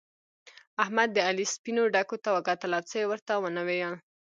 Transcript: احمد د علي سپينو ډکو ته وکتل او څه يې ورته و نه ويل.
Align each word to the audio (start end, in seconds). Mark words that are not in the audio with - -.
احمد 0.83 1.09
د 1.13 1.17
علي 1.27 1.45
سپينو 1.53 1.83
ډکو 1.93 2.17
ته 2.23 2.29
وکتل 2.37 2.71
او 2.77 2.83
څه 2.89 2.95
يې 3.01 3.05
ورته 3.11 3.33
و 3.37 3.45
نه 3.55 3.61
ويل. 3.67 3.93